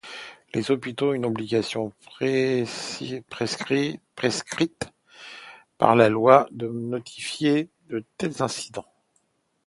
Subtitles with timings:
[0.55, 3.93] Les hôpitaux ont une obligation prescrite
[5.77, 8.89] par la loi de notifier de tels incidents.